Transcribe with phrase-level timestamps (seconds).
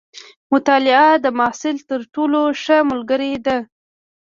[0.51, 3.57] مطالعه د محصل تر ټولو ښه ملګرې ده.